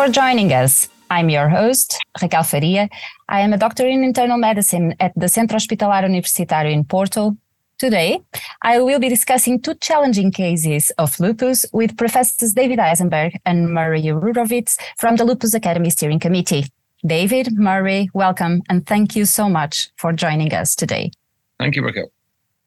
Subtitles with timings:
[0.00, 0.88] for joining us.
[1.10, 2.88] I'm your host, Raquel Faria.
[3.28, 7.36] I am a doctor in internal medicine at the Centro Hospitalar Universitário in Porto.
[7.78, 8.22] Today,
[8.62, 14.00] I will be discussing two challenging cases of lupus with Professors David Isenberg and Murray
[14.00, 16.64] Urowitz from the Lupus Academy Steering Committee.
[17.04, 21.10] David, Murray, welcome, and thank you so much for joining us today.
[21.58, 22.10] Thank you, Raquel.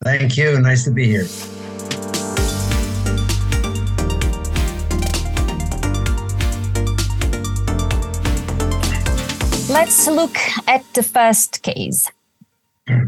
[0.03, 0.59] Thank you.
[0.59, 1.25] Nice to be here.
[9.73, 10.37] Let's look
[10.67, 12.07] at the first case.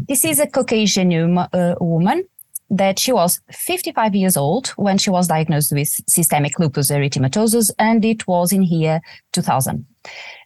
[0.08, 2.24] This is a Caucasian uh, woman
[2.70, 8.04] that she was 55 years old when she was diagnosed with systemic lupus erythematosus, and
[8.04, 9.86] it was in year 2000.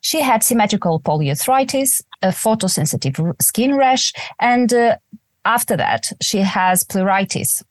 [0.03, 4.99] She had symmetrical polyarthritis, a photosensitive skin rash, and uh,
[5.47, 7.63] after that, she has pleuritis.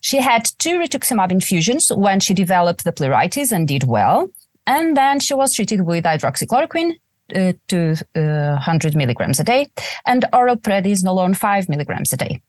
[0.00, 4.28] She had two rituximab infusions when she developed the pleuritis and did well.
[4.66, 6.96] And then she was treated with hydroxychloroquine
[7.34, 9.68] uh, to uh, 100 milligrams a day
[10.06, 12.40] and oral prednisolone 5 milligrams a day.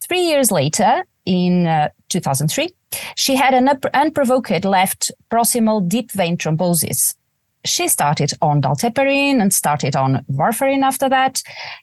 [0.00, 2.70] Three years later, in uh, 2003,
[3.14, 7.14] she had an unprovoked left proximal deep vein thrombosis.
[7.64, 11.42] She started on dalteparin and started on warfarin after that,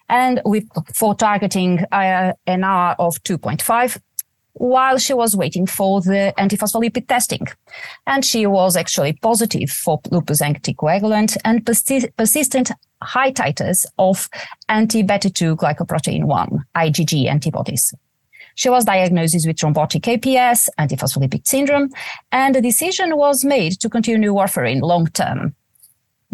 [0.10, 0.64] and with
[0.96, 4.00] for targeting uh, INR of 2.5,
[4.56, 7.46] while she was waiting for the antiphospholipid testing.
[8.08, 14.30] And she was actually positive for lupus anticoagulant and persi- persistent high titers of
[14.70, 17.94] anti-beta 2 glycoprotein 1, IgG antibodies.
[18.56, 21.90] She was diagnosed with thrombotic APS, antiphospholipid syndrome,
[22.32, 25.54] and the decision was made to continue warfarin long term.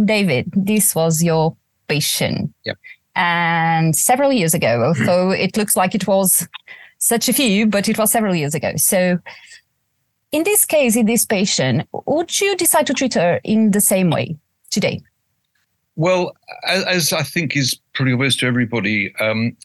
[0.03, 1.55] David, this was your
[1.88, 2.53] patient.
[2.64, 2.77] Yep.
[3.16, 6.47] And several years ago, although it looks like it was
[7.02, 8.74] such a few, but it was several years ago.
[8.78, 9.18] So,
[10.32, 14.10] in this case, in this patient, would you decide to treat her in the same
[14.10, 14.38] way
[14.70, 15.02] today?
[15.95, 16.32] Well,
[16.66, 19.58] as, I think is pretty obvious to everybody, um,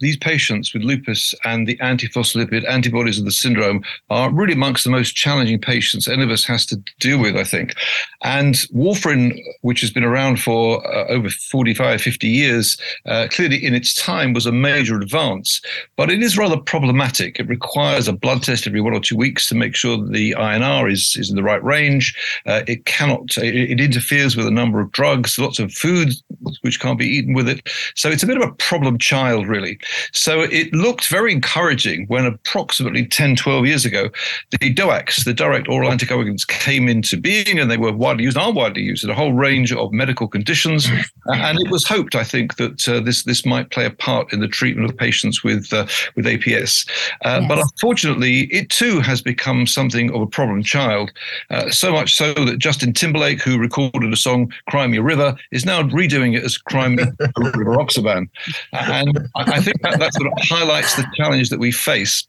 [0.00, 4.90] these patients with lupus and the antiphospholipid antibodies of the syndrome are really amongst the
[4.90, 7.74] most challenging patients any of us has to deal with, I think.
[8.22, 13.74] And warfarin, which has been around for uh, over 45, 50 years, uh, clearly in
[13.74, 15.60] its time was a major advance,
[15.96, 17.38] but it is rather problematic.
[17.38, 20.32] It requires a blood test every one or two weeks to make sure that the
[20.32, 22.14] INR is, is in the right range.
[22.46, 26.22] Uh, it cannot, it, it interferes with a number of drugs, lots of foods
[26.62, 27.68] which can't be eaten with it.
[27.94, 29.78] So it's a bit of a problem child, really.
[30.12, 34.10] So it looked very encouraging when approximately 10, 12 years ago,
[34.50, 38.52] the DOACs, the direct oral anticoagulants, came into being and they were widely used, are
[38.52, 40.88] widely used in a whole range of medical conditions.
[41.26, 44.40] and it was hoped, I think, that uh, this, this might play a part in
[44.40, 46.88] the treatment of patients with, uh, with APS.
[47.24, 47.48] Uh, yes.
[47.48, 51.12] But unfortunately, it too has become something of a problem child.
[51.50, 55.36] Uh, so much so that Justin Timberlake, who recorded a song, Cry Me a River,
[55.52, 57.06] is now redoing it as Cry Me a
[57.40, 58.28] Rivaroxaban.
[58.96, 62.26] And I think that, that sort of highlights the challenge that we face.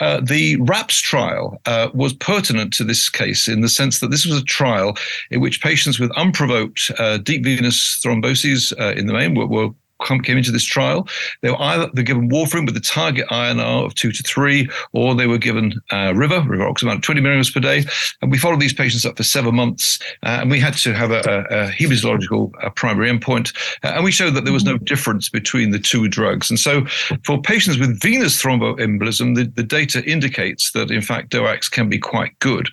[0.00, 4.26] Uh, the RAPS trial uh, was pertinent to this case in the sense that this
[4.26, 4.96] was a trial
[5.30, 9.70] in which patients with unprovoked uh, deep venous thromboses uh, in the main were, were
[9.98, 11.08] came into this trial.
[11.42, 15.14] They were either they're given warfarin with the target INR of two to three, or
[15.14, 17.84] they were given uh, River, rivaroxaban, 20 milligrams per day.
[18.22, 21.10] And we followed these patients up for seven months, uh, and we had to have
[21.10, 24.78] a, a, a hematological uh, primary endpoint, uh, and we showed that there was no
[24.78, 26.50] difference between the two drugs.
[26.50, 26.84] And so,
[27.24, 31.98] for patients with venous thromboembolism, the, the data indicates that in fact DOACs can be
[31.98, 32.68] quite good.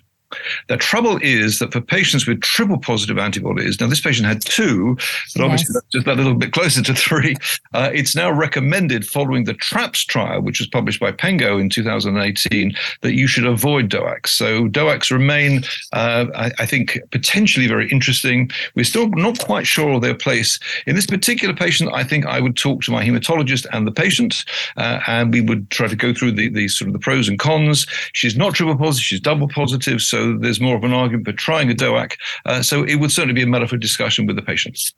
[0.68, 4.96] The trouble is that for patients with triple positive antibodies, now this patient had two,
[4.96, 5.44] but yes.
[5.44, 7.36] obviously just a little bit closer to three.
[7.74, 12.74] Uh, it's now recommended following the TRAPS trial, which was published by Pengo in 2018,
[13.02, 14.28] that you should avoid DOACs.
[14.28, 15.64] So DOACs remain,
[15.94, 18.50] uh, I, I, think, potentially very interesting.
[18.76, 20.60] We're still not quite sure of their place.
[20.86, 24.46] In this particular patient, I think I would talk to my hematologist and the patient,
[24.78, 27.40] uh, and we would try to go through the, the sort of the pros and
[27.40, 27.86] cons.
[28.14, 30.02] She's not triple positive, she's double positive.
[30.02, 32.14] So so there's more of an argument for trying a DOAC.
[32.46, 34.94] Uh, so it would certainly be a matter for discussion with the patients.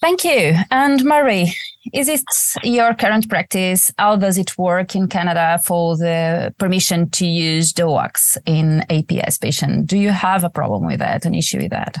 [0.00, 0.54] Thank you.
[0.70, 1.52] And Murray,
[1.92, 2.22] is it
[2.64, 3.92] your current practice?
[3.98, 9.86] How does it work in Canada for the permission to use DOACs in APS patient?
[9.86, 11.98] Do you have a problem with that, an issue with that?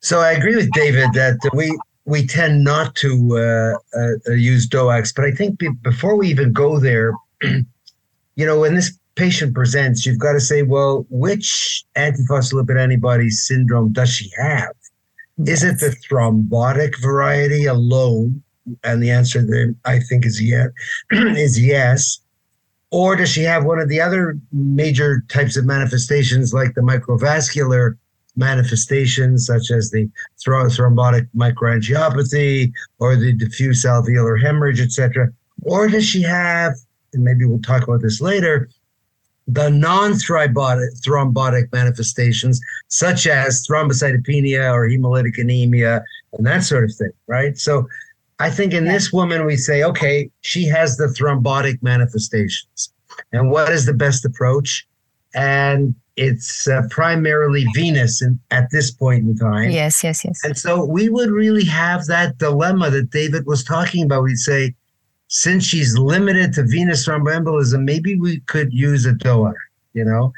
[0.00, 5.14] So I agree with David that we we tend not to uh, uh, use DOACs,
[5.14, 7.12] but I think be- before we even go there,
[7.42, 13.92] you know, in this patient presents, you've got to say, well, which antiphospholipid antibody syndrome
[13.92, 14.72] does she have?
[15.38, 15.62] Yes.
[15.62, 18.42] Is it the thrombotic variety alone?
[18.84, 20.68] And the answer then I think is yes,
[21.10, 22.20] is yes.
[22.90, 27.96] Or does she have one of the other major types of manifestations like the microvascular
[28.36, 30.08] manifestations, such as the
[30.46, 35.28] thrombotic microangiopathy or the diffuse alveolar hemorrhage, etc.?
[35.62, 36.74] Or does she have,
[37.14, 38.68] and maybe we'll talk about this later,
[39.48, 46.02] the non-thrombotic thrombotic manifestations, such as thrombocytopenia or hemolytic anemia
[46.32, 47.58] and that sort of thing, right?
[47.58, 47.88] So
[48.38, 48.92] I think in yeah.
[48.92, 52.92] this woman, we say, okay, she has the thrombotic manifestations.
[53.32, 54.86] And what is the best approach?
[55.34, 59.70] And it's uh, primarily venous in, at this point in time.
[59.70, 60.40] Yes, yes, yes.
[60.44, 64.24] And so we would really have that dilemma that David was talking about.
[64.24, 64.74] We'd say,
[65.32, 69.54] since she's limited to venous thromboembolism, maybe we could use a DOAC,
[69.94, 70.30] you know.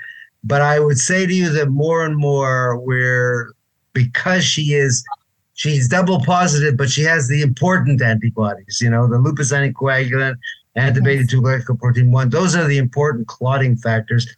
[0.44, 3.52] But I would say to you that more and more we're
[3.93, 5.05] because she is
[5.55, 10.37] she's double positive, but she has the important antibodies, you know, the lupus anticoagulant,
[10.76, 12.31] anti-beta 2 glycoprotein 1.
[12.31, 14.29] Those are the important clotting factors.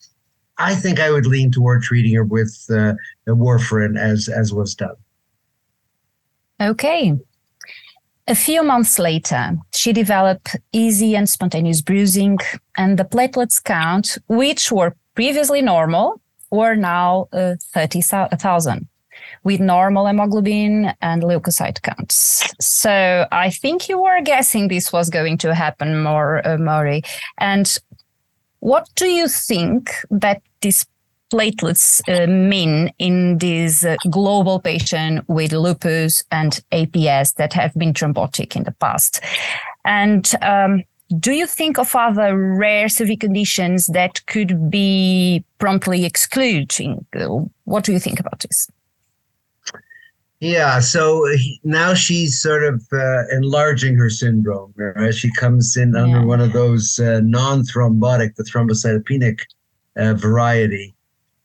[0.57, 2.95] I think I would lean toward treating her with uh,
[3.29, 4.97] warfarin as as was done.
[6.63, 7.13] Okay.
[8.29, 12.39] A few months later, she developed easy and spontaneous bruising,
[12.77, 16.21] and the platelets count, which were previously normal,
[16.51, 18.89] were now uh, 30,000
[19.45, 22.43] with normal hemoglobin and leukocyte counts.
[22.61, 27.03] So I think you were guessing this was going to happen more, uh, Murray.
[27.39, 27.79] And
[28.59, 30.85] what do you think that this
[31.33, 37.93] platelets uh, mean in this uh, global patient with lupus and APS that have been
[37.93, 39.21] thrombotic in the past?
[39.85, 40.83] And um,
[41.19, 46.99] do you think of other rare severe conditions that could be promptly excluded?
[47.65, 48.69] What do you think about this?
[50.41, 51.27] Yeah, so
[51.65, 54.75] now she's sort of uh, enlarging her syndrome.
[54.77, 55.15] Right?
[55.15, 59.41] She comes in under one of those uh, non-thrombotic, the thrombocytopenic
[59.97, 60.96] uh, variety.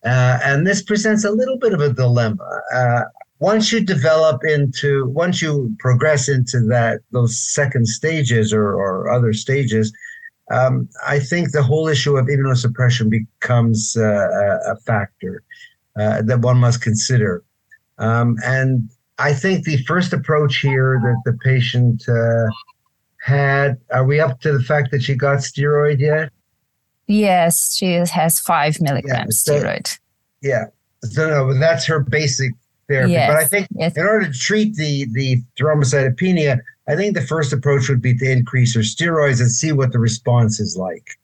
[0.04, 2.62] Uh, and this presents a little bit of a dilemma.
[2.74, 3.02] Uh,
[3.40, 9.34] once you develop into, once you progress into that, those second stages or, or other
[9.34, 9.92] stages,
[10.52, 15.44] um, I think the whole issue of immunosuppression becomes uh, a, factor
[15.98, 17.44] uh, that one must consider.
[17.98, 22.48] Um, and I think the first approach here that the patient uh,
[23.22, 26.32] had, are we up to the fact that she got steroid yet?
[27.12, 30.00] Yes, she has five milligrams yeah, so, steroid.
[30.42, 30.66] Yeah.
[31.04, 32.54] So no, that's her basic
[32.88, 33.14] therapy.
[33.14, 33.98] Yes, but I think yes.
[33.98, 38.32] in order to treat the the thrombocytopenia, I think the first approach would be to
[38.32, 41.18] increase her steroids and see what the response is like.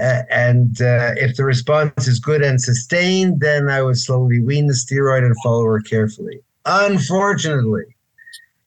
[0.00, 4.68] Uh, and uh, if the response is good and sustained, then I would slowly wean
[4.68, 6.40] the steroid and follow her carefully.
[6.64, 7.96] Unfortunately,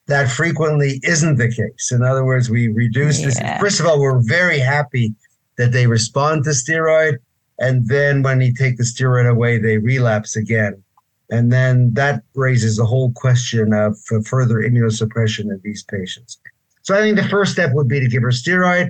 [0.07, 1.91] that frequently isn't the case.
[1.91, 3.27] In other words, we reduce yeah.
[3.27, 3.61] this.
[3.61, 5.15] First of all, we're very happy
[5.57, 7.17] that they respond to steroid.
[7.59, 10.81] And then when you take the steroid away, they relapse again.
[11.29, 16.39] And then that raises the whole question of further immunosuppression in these patients.
[16.81, 18.89] So I think the first step would be to give her steroid,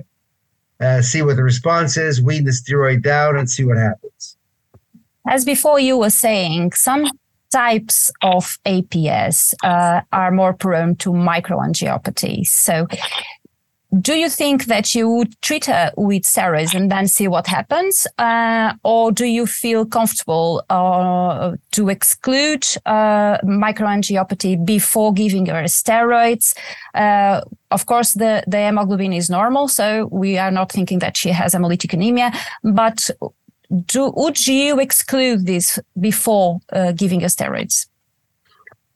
[0.80, 4.36] uh, see what the response is, wean the steroid down, and see what happens.
[5.28, 7.06] As before, you were saying some
[7.52, 12.46] types of APS uh, are more prone to microangiopathy.
[12.46, 12.88] So
[14.00, 18.06] do you think that you would treat her with steroids and then see what happens?
[18.16, 26.56] Uh, or do you feel comfortable uh, to exclude uh, microangiopathy before giving her steroids?
[26.94, 31.28] Uh, of course, the, the hemoglobin is normal, so we are not thinking that she
[31.30, 32.32] has hemolytic anemia,
[32.64, 33.10] but
[33.86, 37.86] do, would you exclude this before uh, giving her steroids?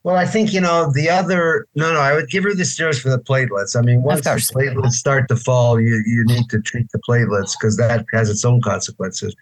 [0.07, 1.67] Well, I think you know the other.
[1.75, 3.75] No, no, I would give her the steroids for the platelets.
[3.75, 7.57] I mean, once the platelets start to fall, you you need to treat the platelets
[7.59, 9.35] because that has its own consequences.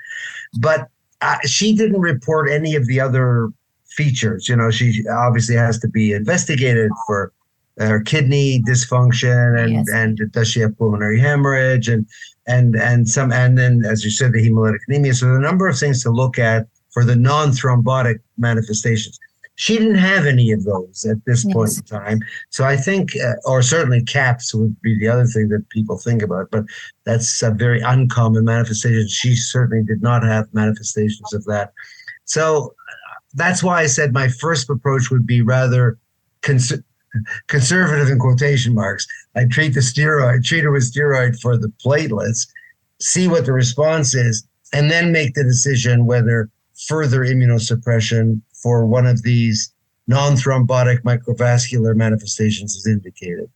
[0.61, 0.89] But
[1.21, 3.51] uh, she didn't report any of the other
[3.89, 4.49] features.
[4.49, 7.31] You know, she obviously has to be investigated for
[7.77, 9.87] her kidney dysfunction and yes.
[9.93, 12.07] and does she have pulmonary hemorrhage and
[12.47, 15.13] and and some and then as you said the hemolytic anemia.
[15.13, 19.21] So there are a number of things to look at for the non-thrombotic manifestations.
[19.57, 21.55] She didn't have any of those at this yes.
[21.55, 22.21] point in time.
[22.51, 26.23] So I think, uh, or certainly CAPS would be the other thing that people think
[26.23, 26.65] about, but
[27.05, 29.09] that's a very uncommon manifestation.
[29.09, 31.73] She certainly did not have manifestations of that.
[32.25, 32.95] So uh,
[33.35, 35.99] that's why I said my first approach would be rather
[36.43, 36.83] cons-
[37.47, 39.07] conservative in quotation marks.
[39.37, 42.49] I treat the steroid, treat her with steroid for the platelets,
[43.01, 46.51] see what the response is, and then make the decision whether
[46.89, 49.73] further immunosuppression for one of these
[50.07, 53.51] non-thrombotic microvascular manifestations is indicated.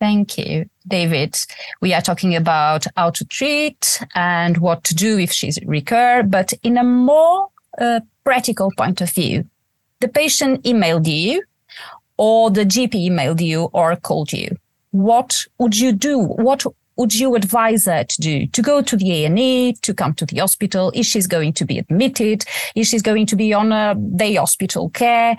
[0.00, 1.36] Thank you, David.
[1.82, 6.54] We are talking about how to treat and what to do if she's recur, but
[6.62, 9.44] in a more uh, practical point of view,
[10.00, 11.42] the patient emailed you
[12.16, 14.56] or the GP emailed you or called you.
[14.90, 16.18] What would you do?
[16.18, 16.64] What
[17.02, 18.46] would you advise her to do?
[18.46, 20.92] To go to the A&E, to come to the hospital?
[20.94, 22.44] Is she's going to be admitted?
[22.76, 25.36] Is she's going to be on a day hospital care?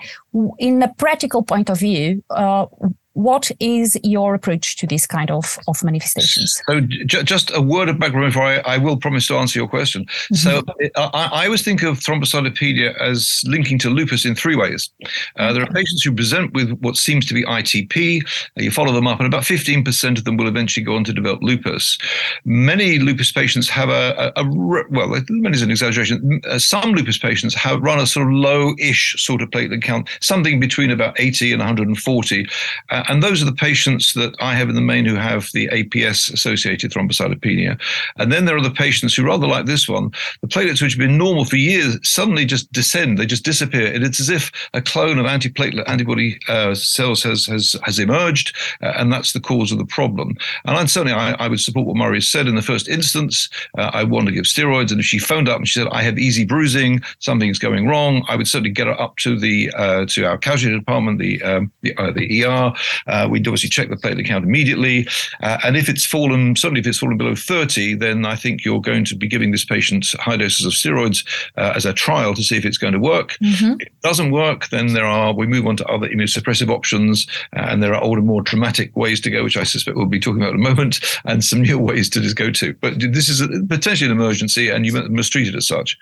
[0.58, 2.66] In a practical point of view, uh,
[3.14, 6.60] what is your approach to this kind of, of manifestations?
[6.66, 9.68] So, j- just a word of background before I, I, will promise to answer your
[9.68, 10.04] question.
[10.04, 10.34] Mm-hmm.
[10.34, 10.62] So,
[10.96, 14.90] I, I, always think of thrombocytopenia as linking to lupus in three ways.
[15.36, 18.20] Uh, there are patients who present with what seems to be ITP.
[18.56, 21.42] You follow them up, and about 15% of them will eventually go on to develop
[21.42, 21.96] lupus.
[22.44, 26.40] Many lupus patients have a, a, a well, many is an exaggeration.
[26.48, 30.58] Uh, some lupus patients have run a sort of low-ish sort of platelet count, something
[30.58, 32.48] between about 80 and 140.
[32.90, 35.68] Uh, and those are the patients that I have in the main who have the
[35.68, 37.80] APS associated thrombocytopenia.
[38.16, 40.98] And then there are the patients who, rather like this one, the platelets which have
[40.98, 43.92] been normal for years suddenly just descend, they just disappear.
[43.92, 48.56] And it's as if a clone of antiplatelet antibody uh, cells has, has, has emerged,
[48.82, 50.36] uh, and that's the cause of the problem.
[50.64, 53.48] And I'd certainly, I, I would support what Murray said in the first instance.
[53.78, 54.90] Uh, I want to give steroids.
[54.90, 58.24] And if she phoned up and she said, I have easy bruising, something's going wrong,
[58.28, 61.72] I would certainly get her up to the uh, to our casualty department, the um,
[61.82, 62.72] the, uh, the ER,
[63.06, 65.06] uh, we'd obviously check the platelet count immediately.
[65.42, 68.80] Uh, and if it's fallen, certainly if it's fallen below 30, then I think you're
[68.80, 72.42] going to be giving this patient high doses of steroids uh, as a trial to
[72.42, 73.36] see if it's going to work.
[73.42, 73.72] Mm-hmm.
[73.80, 77.26] If it doesn't work, then there are, we move on to other immunosuppressive options.
[77.54, 80.20] Uh, and there are older, more dramatic ways to go, which I suspect we'll be
[80.20, 82.74] talking about in a moment, and some new ways to just go to.
[82.74, 85.98] But this is a, potentially an emergency, and you must treat it as such.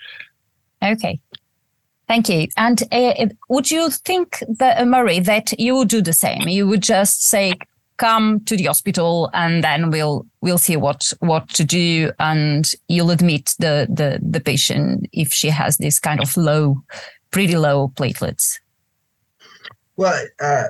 [0.82, 1.20] Okay.
[2.12, 2.48] Thank you.
[2.58, 6.46] And uh, would you think that uh, Murray that you would do the same?
[6.46, 7.54] You would just say,
[7.96, 13.12] "Come to the hospital, and then we'll we'll see what what to do, and you'll
[13.12, 16.82] admit the the the patient if she has this kind of low,
[17.30, 18.58] pretty low platelets."
[20.02, 20.64] Well, uh,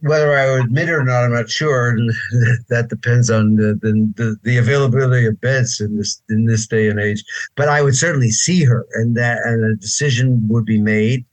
[0.00, 1.90] whether I would admit it or not, I'm not sure.
[1.90, 2.10] And
[2.70, 6.98] that depends on the, the, the availability of beds in this in this day and
[6.98, 7.22] age.
[7.54, 11.26] But I would certainly see her, and that and a decision would be made,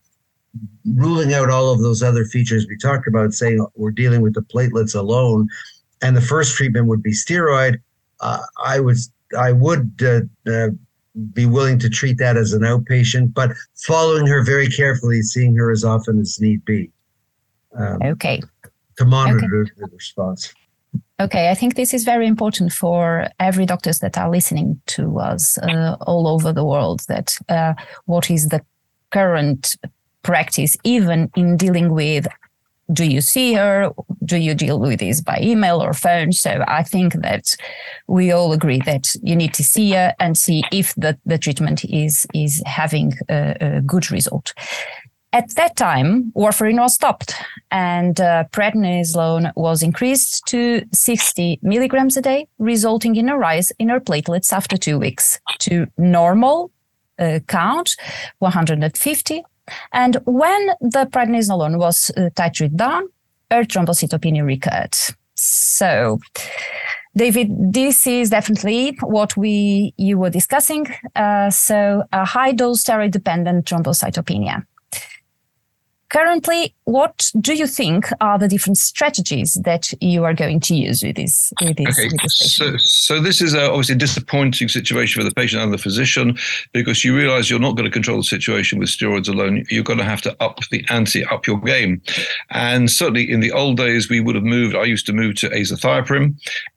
[0.84, 4.42] ruling out all of those other features we talked about, saying we're dealing with the
[4.42, 5.48] platelets alone,
[6.02, 7.78] and the first treatment would be steroid.
[8.20, 8.98] Uh, I would
[9.40, 10.72] I would uh, uh,
[11.32, 15.72] be willing to treat that as an outpatient, but following her very carefully, seeing her
[15.72, 16.92] as often as need be.
[17.78, 18.42] Um, okay.
[18.98, 19.72] To monitor okay.
[19.78, 20.54] the response.
[21.20, 25.58] Okay, I think this is very important for every doctors that are listening to us
[25.58, 27.02] uh, all over the world.
[27.08, 27.74] That uh,
[28.06, 28.62] what is the
[29.12, 29.76] current
[30.24, 32.28] practice, even in dealing with
[32.94, 33.92] do you see her?
[34.24, 36.32] Do you deal with this by email or phone?
[36.32, 37.56] So I think that
[38.08, 41.84] we all agree that you need to see her and see if the, the treatment
[41.86, 44.54] is is having a, a good result.
[45.36, 47.36] At that time, warfarin was stopped
[47.70, 53.90] and uh, prednisolone was increased to 60 milligrams a day, resulting in a rise in
[53.90, 56.72] her platelets after two weeks to normal
[57.20, 57.98] uh, count
[58.40, 59.44] 150.
[59.92, 63.04] And when the prednisolone was uh, titrated down,
[63.52, 64.96] her thrombocytopenia recurred.
[65.36, 66.22] So,
[67.18, 70.88] David, this is definitely what we you were discussing.
[71.14, 74.64] Uh, so, a high dose steroid dependent thrombocytopenia.
[76.16, 81.04] Currently, what do you think are the different strategies that you are going to use
[81.04, 81.52] with this?
[81.62, 82.08] With this, okay.
[82.08, 85.74] with this so, so this is a, obviously a disappointing situation for the patient and
[85.74, 86.38] the physician
[86.72, 89.66] because you realize you're not going to control the situation with steroids alone.
[89.70, 92.02] You're going to have to up the ante, up your game.
[92.50, 94.74] And certainly in the old days, we would have moved.
[94.74, 96.36] I used to move to azathioprine,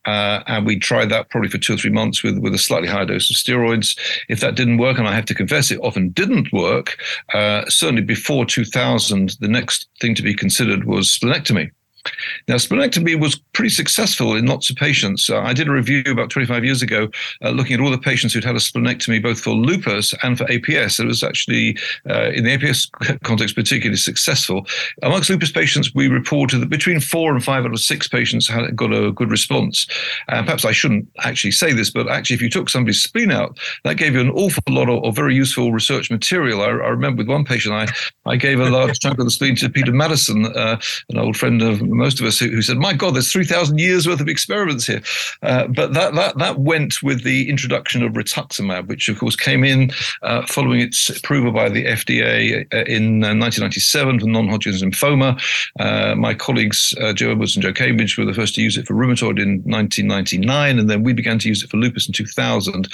[0.09, 2.89] uh, and we tried that probably for two or three months with, with a slightly
[2.89, 3.99] higher dose of steroids.
[4.31, 6.97] If that didn't work, and I have to confess it often didn't work,
[7.35, 11.71] uh, certainly before 2000, the next thing to be considered was splenectomy.
[12.47, 15.29] Now, splenectomy was pretty successful in lots of patients.
[15.29, 17.09] Uh, I did a review about 25 years ago
[17.45, 20.45] uh, looking at all the patients who'd had a splenectomy both for lupus and for
[20.45, 21.01] APS.
[21.01, 21.77] It was actually,
[22.09, 24.67] uh, in the APS context, particularly successful.
[25.03, 28.75] Amongst lupus patients, we reported that between four and five out of six patients had
[28.77, 29.87] got a good response.
[30.29, 33.59] And perhaps I shouldn't actually say this, but actually, if you took somebody's spleen out,
[33.85, 36.63] that gave you an awful lot of, of very useful research material.
[36.63, 37.87] I, I, remember with one patient, I,
[38.31, 40.79] I gave a large chunk of the spleen to Peter Maddison, uh,
[41.11, 43.79] an old friend of most of us who, who said, "My God, there's three thousand
[43.79, 45.03] years worth of experiments here."
[45.43, 49.65] Uh, but that that that went with the introduction of rituximab, which of course came
[49.65, 49.91] in
[50.23, 55.41] uh, following its approval by the FDA uh, in 1997 uh, for non-Hodgkin's lymphoma.
[55.79, 58.95] Uh, my colleagues Jo Edwards and Jo Cambridge were the first to use it for
[58.95, 62.89] rheumatoid in 1999, and then we began to use it for lupus in 2000.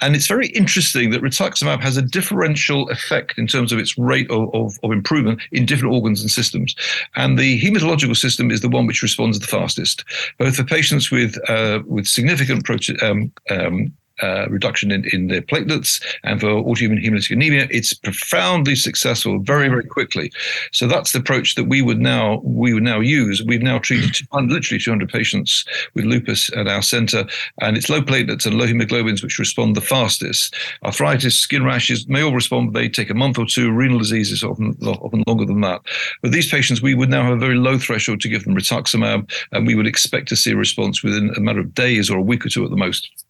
[0.00, 4.30] And it's very interesting that rituximab has a differential effect in terms of its rate
[4.30, 6.74] of, of, of improvement in different organs and systems.
[7.14, 10.04] And the hematological system is the one which responds the fastest,
[10.38, 15.42] both for patients with uh, with significant protein, um, um, uh, reduction in, in their
[15.42, 20.32] platelets and for autoimmune hemolytic anemia, it's profoundly successful very, very quickly.
[20.72, 23.42] So that's the approach that we would now we would now use.
[23.42, 27.26] We've now treated 200, literally 200 patients with lupus at our center,
[27.60, 30.54] and it's low platelets and low hemoglobins which respond the fastest.
[30.84, 33.70] Arthritis, skin rashes may all respond, but they take a month or two.
[33.70, 35.82] Renal diseases often often longer than that.
[36.22, 39.30] But these patients, we would now have a very low threshold to give them rituximab,
[39.52, 42.22] and we would expect to see a response within a matter of days or a
[42.22, 43.25] week or two at the most.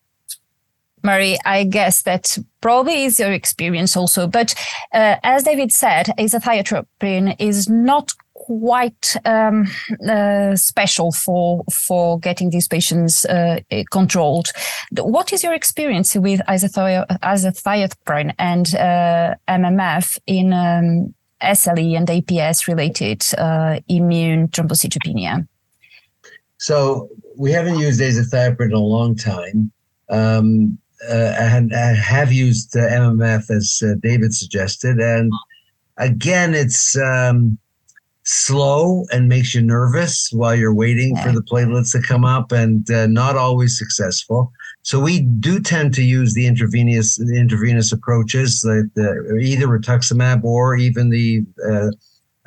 [1.06, 4.26] Murray, I guess that probably is your experience also.
[4.26, 4.54] But
[4.92, 9.66] uh, as David said, azathioprine is not quite um,
[10.08, 13.60] uh, special for for getting these patients uh,
[13.90, 14.48] controlled.
[14.92, 23.22] What is your experience with azathioprine and uh, MMF in um, SLE and APS related
[23.38, 25.46] uh, immune thrombocytopenia?
[26.58, 29.72] So we haven't used azathioprine in a long time.
[30.08, 34.98] Um, and, and, have used uh, MMF as uh, David suggested.
[34.98, 35.32] And
[35.96, 37.58] again, it's um,
[38.24, 42.90] slow and makes you nervous while you're waiting for the platelets to come up, and
[42.90, 44.52] uh, not always successful.
[44.82, 50.44] So we do tend to use the intravenous the intravenous approaches, like the, either rituximab
[50.44, 51.90] or even the uh,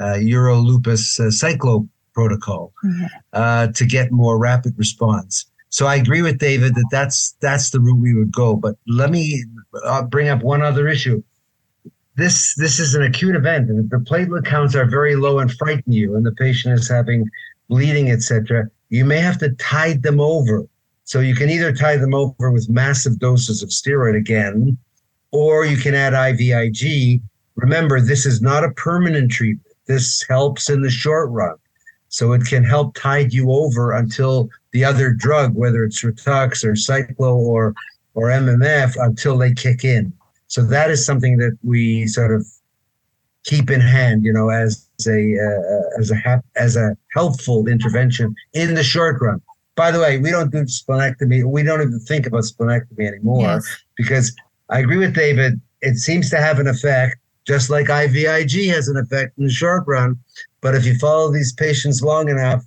[0.01, 3.71] uh, Euro-Lupus cyclo protocol mm-hmm.
[3.71, 5.48] to get more rapid response.
[5.69, 8.55] So I agree with David that that's that's the route we would go.
[8.55, 9.43] But let me
[9.83, 11.23] uh, bring up one other issue.
[12.15, 15.93] This this is an acute event, and the platelet counts are very low and frighten
[15.93, 17.29] you, and the patient is having
[17.69, 18.69] bleeding, etc.
[18.89, 20.65] You may have to tide them over.
[21.03, 24.77] So you can either tide them over with massive doses of steroid again,
[25.31, 27.21] or you can add IVIG.
[27.55, 29.75] Remember, this is not a permanent treatment.
[29.87, 31.55] This helps in the short run.
[32.09, 36.73] So it can help tide you over until the other drug, whether it's Ritux or
[36.73, 37.73] Cyclo or
[38.13, 40.11] or MMF, until they kick in.
[40.47, 42.45] So that is something that we sort of
[43.43, 48.73] keep in hand, you know, as a uh, as a as a helpful intervention in
[48.73, 49.41] the short run.
[49.75, 51.45] By the way, we don't do splenectomy.
[51.45, 53.65] We don't even think about splenectomy anymore yes.
[53.95, 54.35] because
[54.69, 55.61] I agree with David.
[55.81, 59.85] It seems to have an effect, just like IVIG has an effect in the short
[59.87, 60.19] run.
[60.61, 62.65] But if you follow these patients long enough,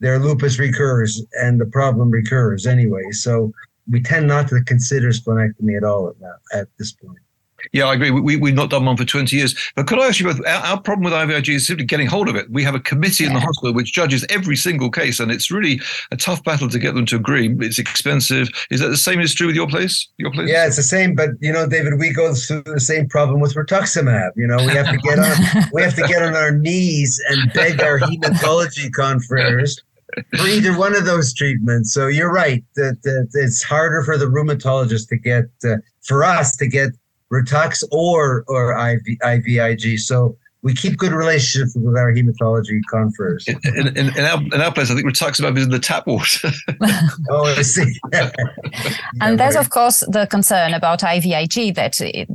[0.00, 3.10] their lupus recurs and the problem recurs anyway.
[3.12, 3.52] So
[3.88, 7.18] we tend not to consider splenectomy at all at, at this point.
[7.72, 8.10] Yeah, I agree.
[8.10, 9.54] We, we've not done one for 20 years.
[9.76, 10.40] But could I ask you both?
[10.46, 12.50] Our, our problem with IVIG is simply getting hold of it.
[12.50, 15.80] We have a committee in the hospital which judges every single case, and it's really
[16.10, 17.54] a tough battle to get them to agree.
[17.60, 18.48] It's expensive.
[18.70, 20.08] Is that the same is true with your place?
[20.18, 20.48] Your place?
[20.48, 21.14] Yeah, it's the same.
[21.14, 24.30] But you know, David, we go through the same problem with rituximab.
[24.36, 27.52] You know, we have to get on we have to get on our knees and
[27.52, 29.80] beg our hematology confreres
[30.36, 31.92] for either one of those treatments.
[31.92, 36.56] So you're right that, that it's harder for the rheumatologist to get uh, for us
[36.56, 36.90] to get
[37.32, 39.98] Ritux or or IV, IVIG.
[39.98, 43.46] So we keep good relationships with our hematology confreres.
[43.48, 46.50] In, in, in, our, in our place, I think rituximab is in the tap water.
[47.30, 47.98] oh, I see.
[48.12, 48.30] yeah,
[49.22, 49.64] and there's, right.
[49.64, 52.28] of course, the concern about IVIG that it,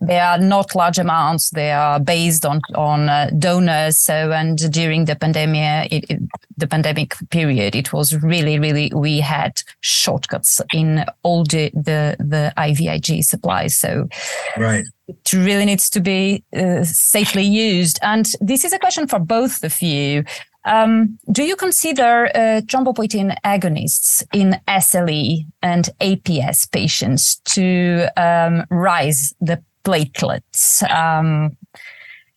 [0.00, 1.50] they are not large amounts.
[1.50, 3.98] They are based on on uh, donors.
[3.98, 6.20] So, and during the pandemic, it, it,
[6.56, 12.52] the pandemic period, it was really, really we had shortcuts in all the the, the
[12.56, 13.76] IVIG supplies.
[13.76, 14.08] So,
[14.56, 14.84] right.
[15.06, 17.98] It really needs to be uh, safely used.
[18.00, 20.24] And this is a question for both of you.
[20.64, 29.34] Um, do you consider uh, thrombopoietin agonists in SLE and APS patients to um, rise
[29.40, 30.82] the platelets?
[30.82, 31.56] Um,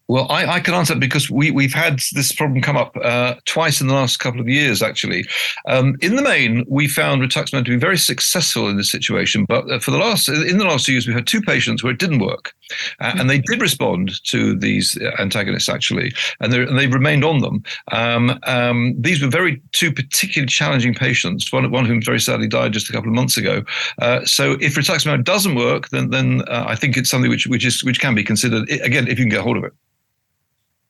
[0.08, 3.36] well, I, I, can answer that because we, we've had this problem come up uh,
[3.46, 5.26] twice in the last couple of years, actually.
[5.68, 9.46] Um, in the main, we found rituximab to be very successful in this situation.
[9.50, 11.92] But uh, for the last, in the last two years, we had two patients where
[11.92, 12.54] it didn't work.
[13.02, 17.64] Uh, and they did respond to these antagonists, actually, and, and they've remained on them.
[17.92, 22.48] Um, um, these were very two particularly challenging patients, one, one of whom very sadly
[22.48, 23.64] died just a couple of months ago.
[24.02, 27.66] Uh, so if rituximab doesn't work, then, then uh, I think it's something which, which,
[27.66, 29.74] is, which can be considered, again, if you can get hold of it.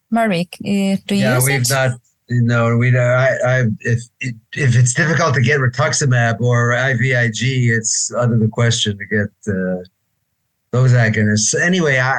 [0.09, 1.69] Murray, uh, do you yeah, use we've it?
[1.69, 2.99] not No, we know.
[2.99, 8.47] I, I, if if it's difficult to get rituximab or IVIG, it's out of the
[8.47, 9.83] question to get uh,
[10.71, 11.59] those agonists.
[11.59, 12.17] Anyway, I,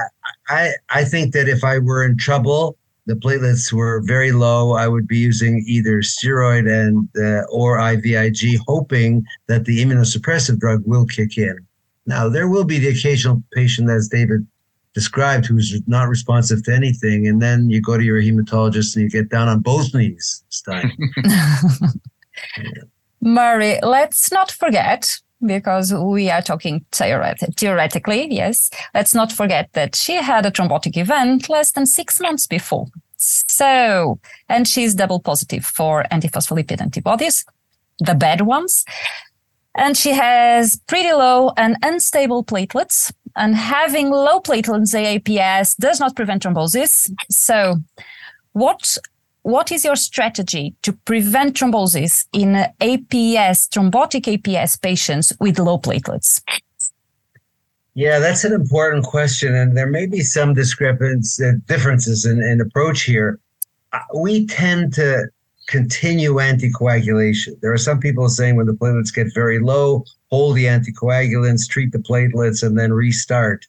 [0.49, 4.87] I I think that if I were in trouble, the platelets were very low, I
[4.87, 11.07] would be using either steroid and uh, or IVIG, hoping that the immunosuppressive drug will
[11.07, 11.59] kick in.
[12.07, 14.47] Now, there will be the occasional patient, as David
[15.01, 19.11] described who's not responsive to anything, and then you go to your hematologist and you
[19.19, 20.91] get down on both knees this time.
[23.21, 25.01] Murray, let's not forget
[25.55, 28.71] because we are talking theoret- theoretically, yes.
[28.95, 32.87] Let's not forget that she had a thrombotic event less than six months before.
[33.17, 37.45] So, and she's double positive for antiphospholipid antibodies,
[37.99, 38.85] the bad ones.
[39.77, 46.15] And she has pretty low and unstable platelets and having low platelets APS does not
[46.17, 47.11] prevent thrombosis.
[47.31, 47.77] So,
[48.53, 48.99] what
[49.43, 56.43] what is your strategy to prevent thrombosis in APS thrombotic APS patients with low platelets?
[57.95, 62.61] Yeah, that's an important question, and there may be some discrepancies, uh, differences in, in
[62.61, 63.41] approach here.
[63.93, 65.29] Uh, we tend to
[65.67, 67.61] continue anticoagulation.
[67.61, 71.93] There are some people saying when the platelets get very low, hold the anticoagulants, treat
[71.93, 73.67] the platelets, and then restart.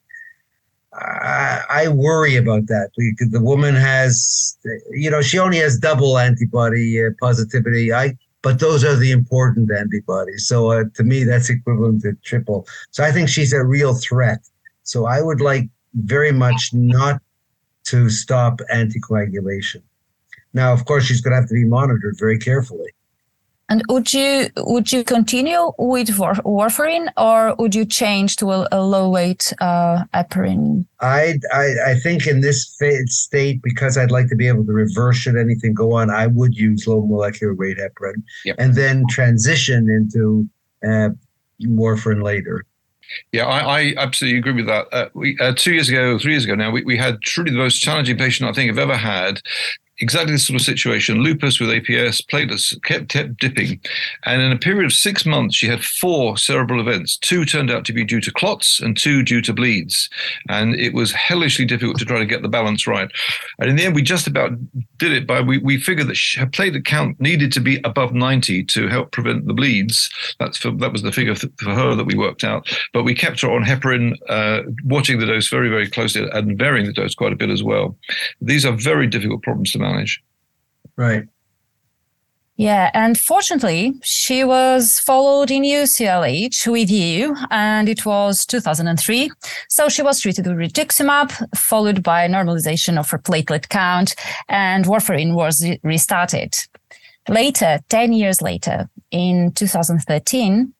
[0.93, 4.57] I, I worry about that because the woman has,
[4.91, 7.93] you know, she only has double antibody uh, positivity.
[7.93, 10.47] I, but those are the important antibodies.
[10.47, 12.67] So uh, to me, that's equivalent to triple.
[12.91, 14.39] So I think she's a real threat.
[14.83, 17.21] So I would like very much not
[17.85, 19.81] to stop anticoagulation.
[20.53, 22.89] Now, of course, she's going to have to be monitored very carefully.
[23.69, 28.81] And would you would you continue with warfarin or would you change to a, a
[28.81, 30.85] low weight uh, heparin?
[31.01, 35.17] I, I I think in this state because I'd like to be able to reverse
[35.17, 38.55] should anything go on, I would use low molecular weight heparin yep.
[38.57, 40.49] and then transition into
[40.83, 41.09] uh,
[41.61, 42.65] warfarin later.
[43.31, 44.87] Yeah, I, I, absolutely agree with that.
[44.91, 47.57] Uh, we, uh, two years ago, three years ago now, we, we had truly the
[47.57, 49.41] most challenging patient I think I've ever had
[49.99, 51.21] exactly the sort of situation.
[51.21, 53.79] Lupus with APS, platelets kept, kept dipping.
[54.25, 57.17] And in a period of six months, she had four cerebral events.
[57.17, 60.09] Two turned out to be due to clots and two due to bleeds.
[60.47, 63.11] And it was hellishly difficult to try to get the balance right.
[63.59, 64.51] And in the end, we just about
[64.97, 68.63] did it by we, we figured that her platelet count needed to be above 90
[68.65, 70.09] to help prevent the bleeds.
[70.39, 72.67] That's for, that was the figure for her that we worked out.
[72.93, 76.85] But we kept her on heparin, uh, watching the dose very, very closely and varying
[76.85, 77.97] the dose quite a bit as well.
[78.41, 80.23] These are very difficult problems to manage manage.
[80.95, 81.27] Right.
[82.59, 89.31] Yeah, and fortunately, she was followed in UCLH with you, and it was 2003.
[89.69, 94.13] So she was treated with rituximab, followed by normalization of her platelet count,
[94.49, 96.53] and warfarin was restarted.
[97.29, 100.73] Later, 10 years later, in 2013,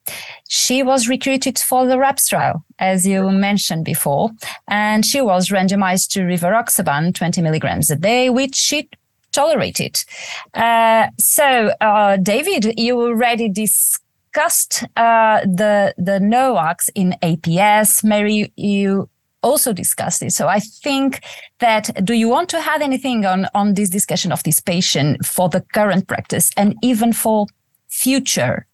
[0.48, 4.30] she was recruited for the RAPS trial, as you mentioned before,
[4.68, 8.88] and she was randomized to rivaroxaban 20 milligrams a day, which she
[9.32, 10.04] tolerate it.
[10.54, 18.04] Uh, so, uh, David, you already discussed uh, the the NOACs in APS.
[18.04, 19.08] Murray, you
[19.42, 20.32] also discussed it.
[20.32, 21.22] So I think
[21.58, 25.48] that do you want to add anything on on this discussion of this patient for
[25.48, 27.46] the current practice and even for
[27.88, 28.66] future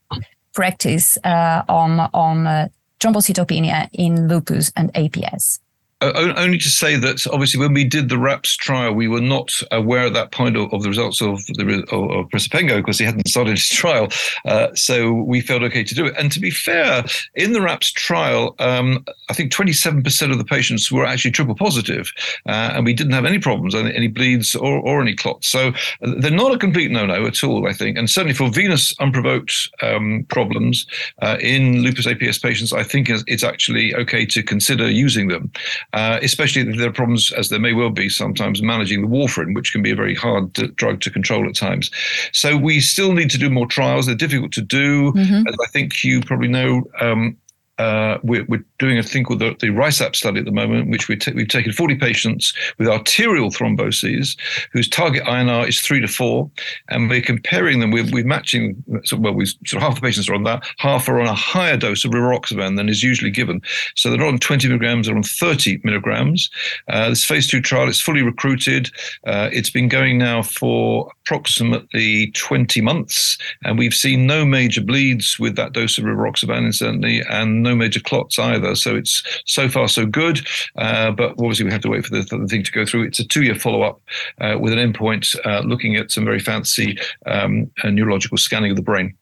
[0.52, 2.68] practice uh, on on uh,
[3.00, 5.60] thrombocytopenia in lupus and APS?
[6.02, 10.06] Only to say that obviously when we did the RAPS trial, we were not aware
[10.06, 13.52] at that point of, of the results of the of, of because he hadn't started
[13.52, 14.08] his trial.
[14.44, 16.14] Uh, so we felt okay to do it.
[16.18, 17.04] And to be fair,
[17.34, 22.12] in the RAPS trial, um, I think 27% of the patients were actually triple positive,
[22.46, 25.48] uh, and we didn't have any problems, any bleeds or, or any clots.
[25.48, 27.96] So uh, they're not a complete no-no at all, I think.
[27.96, 30.86] And certainly for venous unprovoked um, problems
[31.22, 35.50] uh, in lupus APS patients, I think it's actually okay to consider using them
[35.92, 39.54] uh, especially if there are problems, as there may well be sometimes, managing the warfarin,
[39.54, 41.90] which can be a very hard to, drug to control at times.
[42.32, 44.06] So we still need to do more trials.
[44.06, 45.12] They're difficult to do.
[45.12, 45.48] Mm-hmm.
[45.48, 47.36] As I think you probably know, um,
[47.78, 51.08] uh, we're, we're, doing a thing called the, the RISAPS study at the moment, which
[51.08, 54.36] we t- we've taken 40 patients with arterial thromboses
[54.70, 56.50] whose target INR is three to four,
[56.90, 57.90] and we're comparing them.
[57.90, 58.82] We're, we're matching.
[59.04, 61.34] So, well, we sort of half the patients are on that, half are on a
[61.34, 63.62] higher dose of rivaroxaban than is usually given.
[63.94, 66.50] So they're on 20 milligrams, they're on 30 milligrams.
[66.88, 68.90] Uh, this phase two trial is fully recruited.
[69.26, 75.38] Uh, it's been going now for approximately 20 months, and we've seen no major bleeds
[75.38, 78.74] with that dose of rivaroxaban, certainly, and no major clots either.
[78.74, 80.46] So it's so far so good.
[80.76, 83.04] Uh, but obviously, we have to wait for the, the thing to go through.
[83.04, 84.00] It's a two year follow up
[84.40, 88.82] uh, with an endpoint uh, looking at some very fancy um, neurological scanning of the
[88.82, 89.16] brain.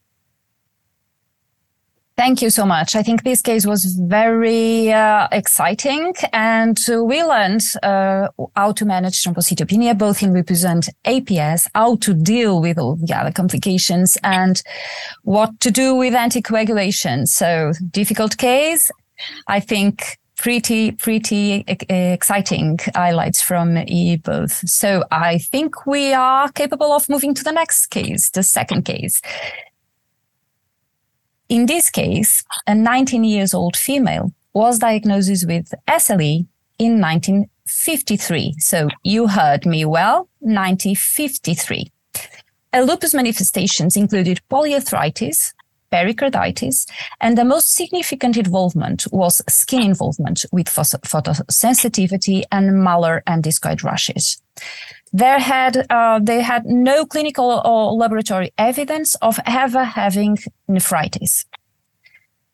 [2.17, 2.95] Thank you so much.
[2.95, 9.25] I think this case was very uh, exciting, and we learned uh, how to manage
[9.25, 10.33] thrombocytopenia both in
[10.65, 14.63] and APS, how to deal with all the other complications, and
[15.23, 17.27] what to do with anticoagulation.
[17.27, 18.93] So difficult case.
[19.49, 23.75] I think pretty pretty exciting highlights from
[24.23, 24.53] both.
[24.69, 29.21] So I think we are capable of moving to the next case, the second case.
[31.55, 36.49] In this case, a 19 years old female was diagnosed with SLE
[36.81, 38.57] in 1953.
[38.59, 41.93] So you heard me well, 1953.
[42.73, 45.53] Her lupus manifestations included polyarthritis,
[45.93, 46.87] pericarditis,
[47.21, 54.43] and the most significant involvement was skin involvement with photosensitivity and malar and discoid rashes.
[55.17, 61.47] There had uh, they had no clinical or laboratory evidence of ever having nephritis.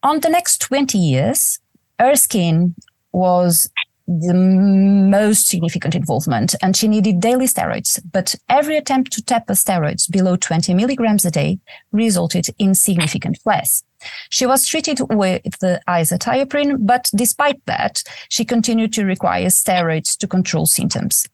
[0.02, 1.58] On the next 20 years,
[1.98, 2.74] her skin
[3.12, 3.70] was
[4.06, 10.10] the most significant involvement and she needed daily steroids, but every attempt to taper steroids
[10.10, 11.58] below 20 milligrams a day
[11.92, 13.84] resulted in significant flares.
[14.28, 20.26] She was treated with the azathioprine, but despite that, she continued to require steroids to
[20.26, 21.26] control symptoms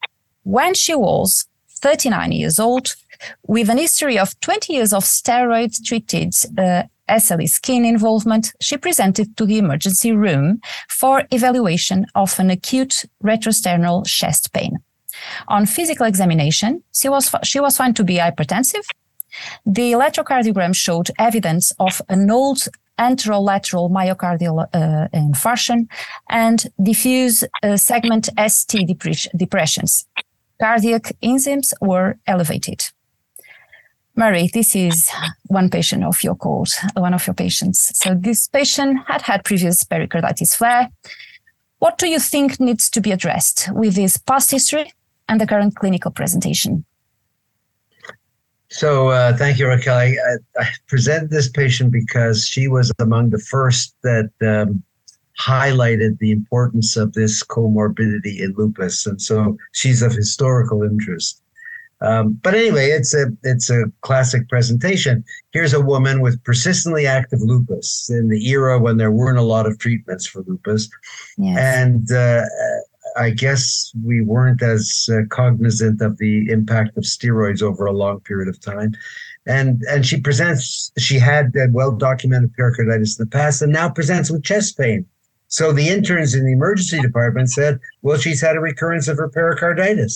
[0.47, 1.45] when she was
[1.83, 2.95] 39 years old,
[3.49, 9.37] with an history of 20 years of steroid treated uh, SLE skin involvement, she presented
[9.37, 14.79] to the emergency room for evaluation of an acute retrosternal chest pain.
[15.49, 18.87] On physical examination, she was, she was found to be hypertensive.
[19.65, 22.69] The electrocardiogram showed evidence of an old
[23.01, 25.89] anterolateral myocardial uh, infarction
[26.31, 28.97] and diffuse uh, segment ST
[29.37, 30.07] depressions
[30.61, 32.91] cardiac enzymes were elevated.
[34.15, 35.11] Murray, this is
[35.45, 37.91] one patient of your court, one of your patients.
[37.99, 40.89] So this patient had had previous pericarditis flare.
[41.81, 44.91] What do you think needs to be addressed with this past history
[45.29, 46.87] and the current clinical presentation?
[48.69, 49.97] So uh, thank you, Raquel.
[49.97, 50.17] I,
[50.59, 54.83] I, present this patient because she was among the first that um,
[55.39, 61.43] highlighted the importance of this comorbidity in lupus, and so she's of historical interest.
[62.03, 65.25] Um, but anyway, it's a it's a classic presentation.
[65.53, 69.67] Here's a woman with persistently active lupus in the era when there weren't a lot
[69.67, 70.91] of treatments for lupus,
[71.39, 71.59] yes.
[71.59, 72.45] and uh,
[73.17, 78.21] I guess we weren't as uh, cognizant of the impact of steroids over a long
[78.21, 78.93] period of time.
[79.47, 80.93] And and she presents.
[80.99, 85.07] She had well documented pericarditis in the past, and now presents with chest pain.
[85.49, 89.29] So the interns in the emergency department said, well, she's had a recurrence of her
[89.29, 90.15] pericarditis.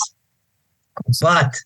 [1.21, 1.57] But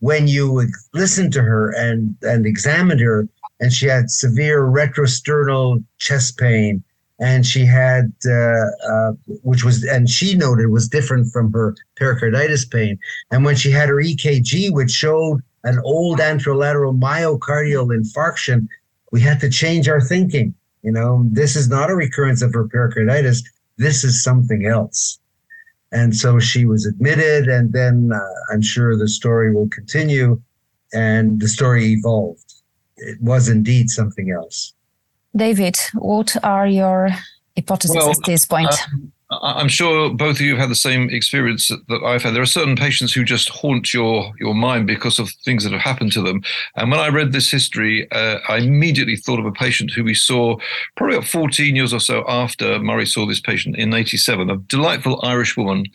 [0.00, 3.28] when you listened to her and, and examined her,
[3.60, 6.82] and she had severe retrosternal chest pain,
[7.20, 9.12] and she had, uh, uh,
[9.44, 12.98] which was, and she noted was different from her pericarditis pain.
[13.30, 18.66] And when she had her EKG, which showed an old anterolateral myocardial infarction,
[19.12, 22.66] we had to change our thinking you know, this is not a recurrence of her
[22.68, 23.42] pericarditis.
[23.78, 25.18] This is something else.
[25.92, 30.40] And so she was admitted, and then uh, I'm sure the story will continue,
[30.92, 32.54] and the story evolved.
[32.96, 34.74] It was indeed something else.
[35.36, 37.10] David, what are your
[37.56, 38.72] hypotheses well, at this point?
[38.92, 42.34] Um, I'm sure both of you have had the same experience that I've had.
[42.34, 45.80] There are certain patients who just haunt your your mind because of things that have
[45.80, 46.42] happened to them.
[46.76, 50.14] And when I read this history, uh, I immediately thought of a patient who we
[50.14, 50.56] saw
[50.96, 55.20] probably about 14 years or so after Murray saw this patient in '87, a delightful
[55.22, 55.86] Irish woman.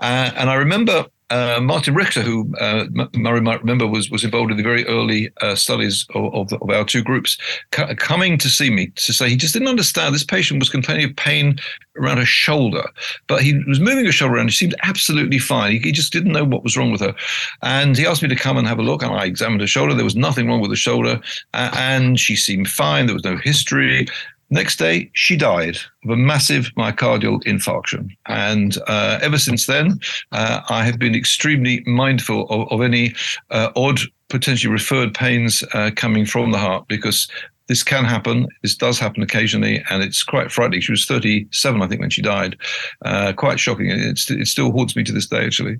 [0.00, 4.50] Uh, and I remember uh, Martin Richter, who uh, Murray might remember was was involved
[4.50, 7.38] in the very early uh, studies of, of, of, our two groups,
[7.70, 10.14] coming to see me to say he just didn't understand.
[10.14, 11.58] This patient was complaining of pain
[11.96, 12.82] around her shoulder,
[13.28, 14.52] but he was moving her shoulder around.
[14.52, 15.72] She seemed absolutely fine.
[15.72, 17.14] He, he, just didn't know what was wrong with her,
[17.62, 19.02] and he asked me to come and have a look.
[19.02, 19.94] And I examined her shoulder.
[19.94, 21.20] There was nothing wrong with the shoulder,
[21.54, 23.06] and she seemed fine.
[23.06, 24.06] There was no history.
[24.52, 28.10] Next day, she died of a massive myocardial infarction.
[28.26, 30.00] And uh, ever since then,
[30.32, 33.14] uh, I have been extremely mindful of, of any
[33.50, 37.28] uh, odd, potentially referred pains uh, coming from the heart because
[37.68, 38.48] this can happen.
[38.62, 40.80] This does happen occasionally, and it's quite frightening.
[40.80, 42.56] She was 37, I think, when she died.
[43.04, 43.88] Uh, quite shocking.
[43.88, 45.78] It still haunts me to this day, actually.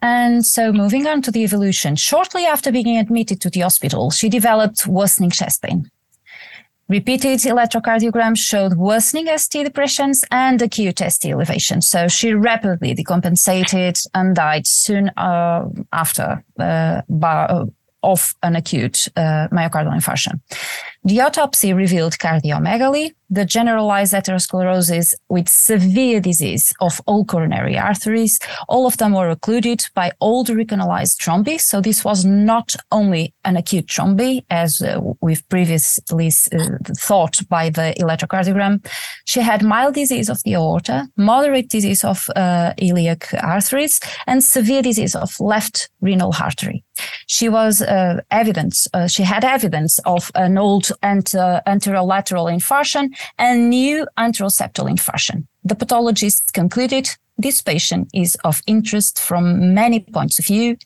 [0.00, 4.28] And so, moving on to the evolution, shortly after being admitted to the hospital, she
[4.28, 5.88] developed worsening chest pain.
[6.88, 11.82] Repeated electrocardiogram showed worsening ST depressions and acute ST elevation.
[11.82, 17.66] So she rapidly decompensated and died soon uh, after uh, by,
[18.02, 20.40] of an acute uh, myocardial infarction.
[21.08, 28.38] The autopsy revealed cardiomegaly, the generalized atherosclerosis with severe disease of all coronary arteries.
[28.68, 31.58] All of them were occluded by old recanalized thrombi.
[31.60, 37.70] So this was not only an acute thrombi, as uh, we've previously uh, thought by
[37.70, 38.86] the electrocardiogram.
[39.24, 44.82] She had mild disease of the aorta, moderate disease of uh, iliac arteries, and severe
[44.82, 46.84] disease of left renal artery.
[47.26, 51.32] She was uh, evidence, uh, she had evidence of an old ant-
[51.66, 55.46] anterolateral infarction and new anteroseptal infarction.
[55.64, 57.08] The pathologist concluded
[57.40, 60.76] this patient is of interest from many points of view,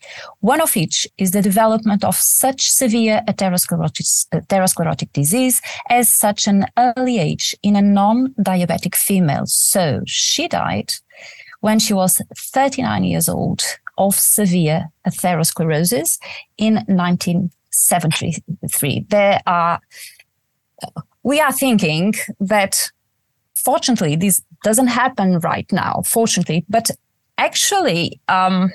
[0.40, 6.66] one of which is the development of such severe atherosclerotic, atherosclerotic disease as such an
[6.76, 9.46] early age in a non-diabetic female.
[9.46, 10.92] So she died
[11.60, 13.62] when she was 39 years old
[13.96, 16.18] of severe atherosclerosis
[16.58, 16.84] in
[17.72, 19.06] 1973.
[19.08, 19.80] There are
[21.22, 22.90] we are thinking that
[23.54, 26.90] fortunately this doesn't happen right now fortunately but
[27.38, 28.72] actually um,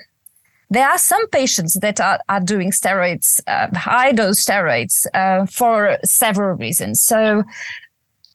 [0.70, 5.98] there are some patients that are, are doing steroids uh, high dose steroids uh, for
[6.06, 7.44] several reasons so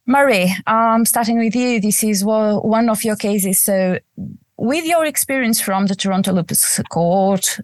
[0.04, 3.60] Murray, um, starting with you, this is one of your cases.
[3.60, 4.00] So,
[4.56, 7.60] with your experience from the Toronto Lupus cohort,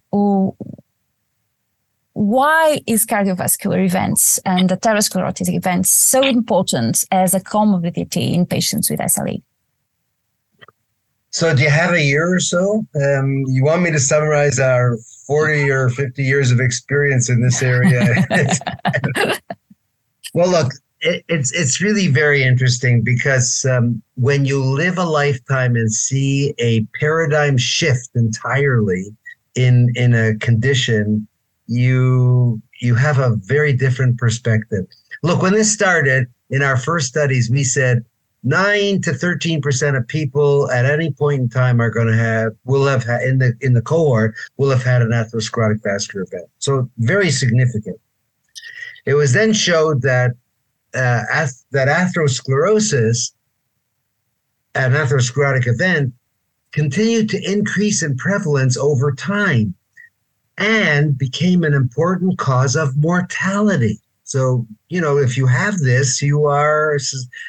[2.19, 8.99] why is cardiovascular events and atherosclerotic events so important as a comorbidity in patients with
[8.99, 9.41] SLE?
[11.31, 12.85] So, do you have a year or so?
[12.97, 14.97] Um, you want me to summarize our
[15.29, 18.27] 40 or 50 years of experience in this area?
[20.35, 25.77] well, look, it, it's it's really very interesting because um, when you live a lifetime
[25.77, 29.05] and see a paradigm shift entirely
[29.55, 31.29] in in a condition
[31.69, 34.87] you you have a very different perspective.
[35.23, 38.05] Look, when this started in our first studies, we said
[38.43, 42.53] nine to thirteen percent of people at any point in time are going to have
[42.65, 46.49] will have had, in the in the cohort will have had an atherosclerotic vascular event.
[46.59, 48.01] So very significant.
[49.05, 50.33] It was then showed that
[50.95, 53.33] uh, ath- that atherosclerosis,
[54.75, 56.15] an atherosclerotic event,
[56.73, 59.75] continued to increase in prevalence over time
[60.59, 63.99] and became an important cause of mortality.
[64.25, 66.99] So, you know, if you have this, you are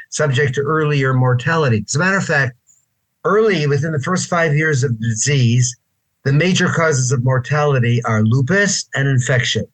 [0.09, 1.83] subject to earlier mortality.
[1.85, 2.55] As a matter of fact,
[3.25, 5.75] early within the first five years of disease,
[6.23, 9.65] the major causes of mortality are lupus and infection.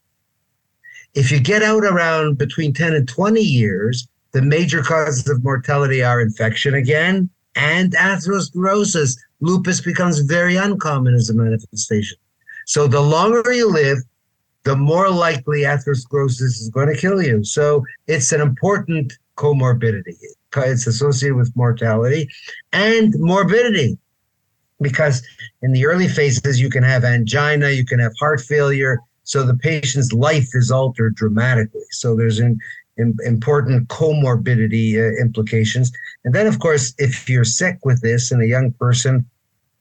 [1.14, 6.04] If you get out around between 10 and 20 years, the major causes of mortality
[6.04, 9.18] are infection again and atherosclerosis.
[9.42, 12.18] Lupus becomes very uncommon as a manifestation.
[12.66, 14.00] So the longer you live,
[14.64, 17.44] the more likely atherosclerosis is going to kill you.
[17.44, 20.16] So it's an important comorbidity.
[20.58, 22.30] It's associated with mortality
[22.74, 23.98] and morbidity
[24.82, 25.26] because
[25.62, 29.00] in the early phases, you can have angina, you can have heart failure.
[29.24, 31.86] So the patient's life is altered dramatically.
[31.92, 32.58] So there's an,
[32.98, 35.92] an important comorbidity uh, implications.
[36.24, 39.26] And then, of course, if you're sick with this in a young person,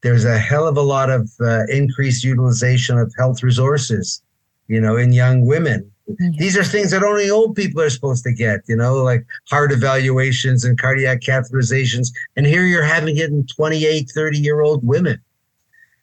[0.05, 4.21] there's a hell of a lot of uh, increased utilization of health resources,
[4.67, 5.91] you know, in young women.
[6.07, 6.37] Mm-hmm.
[6.37, 9.71] These are things that only old people are supposed to get, you know, like heart
[9.71, 12.09] evaluations and cardiac catheterizations.
[12.35, 15.19] And here you're having it in 28, 30 year old women.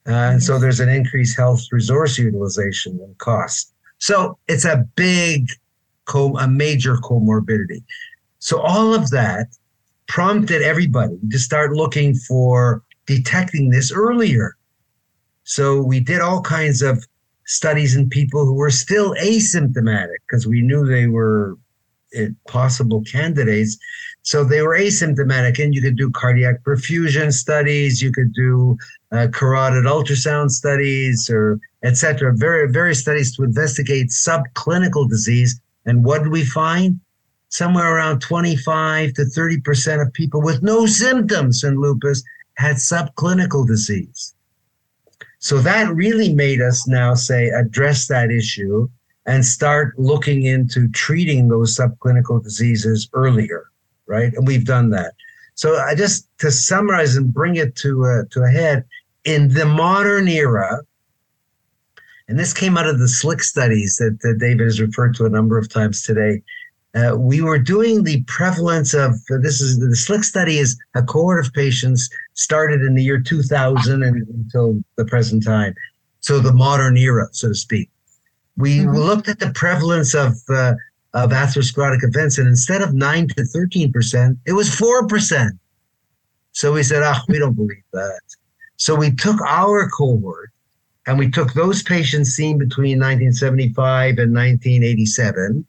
[0.05, 3.73] Uh, and so there's an increased health resource utilization and cost.
[3.99, 5.49] So it's a big,
[6.07, 7.85] co- a major comorbidity.
[8.41, 9.47] So all of that
[10.09, 14.57] prompted everybody to start looking for detecting this earlier.
[15.45, 17.05] So we did all kinds of
[17.47, 21.57] studies in people who were still asymptomatic because we knew they were
[22.15, 23.77] eh, possible candidates.
[24.23, 28.79] So they were asymptomatic, and you could do cardiac perfusion studies, you could do
[29.11, 32.33] uh, carotid ultrasound studies, or etc.
[32.35, 35.61] Very, various studies to investigate subclinical disease.
[35.87, 37.01] And what did we find?
[37.49, 42.23] Somewhere around 25 to 30 percent of people with no symptoms in lupus
[42.57, 44.35] had subclinical disease.
[45.38, 48.88] So that really made us now say address that issue
[49.27, 53.71] and start looking into treating those subclinical diseases earlier,
[54.07, 54.33] right?
[54.35, 55.15] And we've done that.
[55.55, 58.85] So I just to summarize and bring it to a, to a head
[59.25, 60.81] in the modern era,
[62.29, 65.29] and this came out of the SLICC studies that, that David has referred to a
[65.29, 66.42] number of times today.
[66.94, 71.44] uh, we were doing the prevalence of this is the SLICC study is a cohort
[71.44, 75.74] of patients started in the year 2000 and until the present time.
[76.20, 77.90] So the modern era, so to speak.
[78.56, 78.94] We mm-hmm.
[78.94, 80.74] looked at the prevalence of uh,
[81.14, 85.58] of atherosclerotic events, and instead of nine to 13 percent, it was four percent.
[86.52, 88.20] So we said, "Ah, we don't believe that."
[88.76, 90.50] So we took our cohort
[91.06, 95.64] and we took those patients seen between 1975 and 1987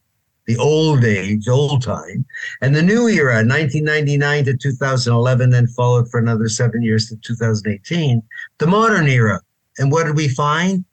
[0.46, 2.26] the old age, old time,
[2.62, 8.22] and the new era, 1999 to 2011, then followed for another seven years to 2018,
[8.58, 9.40] the modern era.
[9.78, 10.84] And what did we find?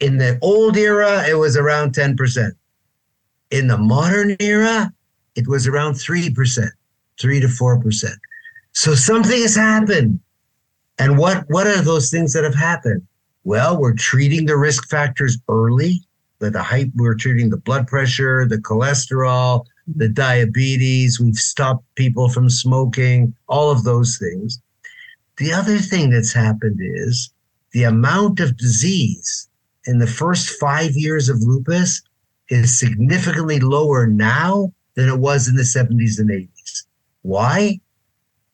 [0.00, 2.50] In the old era, it was around 10%.
[3.50, 4.92] In the modern era,
[5.34, 6.68] it was around 3%,
[7.20, 8.10] 3 to 4%.
[8.72, 10.20] So something has happened.
[10.98, 13.06] And what, what are those things that have happened?
[13.44, 16.02] Well, we're treating the risk factors early
[16.42, 19.98] the, the height we're treating the blood pressure, the cholesterol, mm-hmm.
[19.98, 21.20] the diabetes.
[21.20, 24.60] We've stopped people from smoking, all of those things.
[25.38, 27.32] The other thing that's happened is
[27.72, 29.48] the amount of disease
[29.86, 32.02] in the first five years of lupus
[32.48, 36.84] is significantly lower now than it was in the 70s and 80s.
[37.22, 37.80] Why?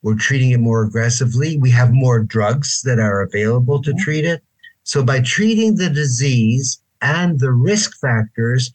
[0.03, 1.57] We're treating it more aggressively.
[1.57, 4.41] We have more drugs that are available to treat it.
[4.83, 8.71] So by treating the disease and the risk factors,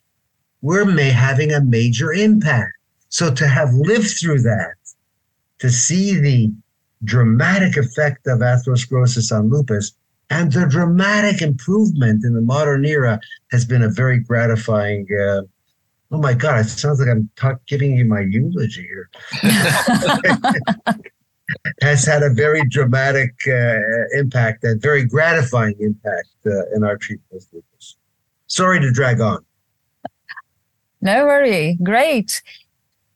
[0.62, 2.72] we're may having a major impact.
[3.08, 4.74] So to have lived through that,
[5.58, 6.52] to see the
[7.04, 9.92] dramatic effect of atherosclerosis on lupus
[10.30, 13.20] and the dramatic improvement in the modern era
[13.50, 15.06] has been a very gratifying.
[15.12, 15.42] Uh,
[16.10, 16.64] oh my God!
[16.64, 19.10] It sounds like I'm talk, giving you my eulogy here.
[21.82, 27.44] has had a very dramatic uh, impact and very gratifying impact uh, in our treatment.
[28.46, 29.44] Sorry to drag on.
[31.00, 31.78] No worry.
[31.82, 32.42] Great.